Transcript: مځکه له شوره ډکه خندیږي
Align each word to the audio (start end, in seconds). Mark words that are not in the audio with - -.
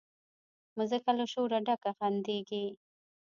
مځکه 0.77 1.11
له 1.19 1.25
شوره 1.31 1.57
ډکه 1.67 1.91
خندیږي 1.97 2.65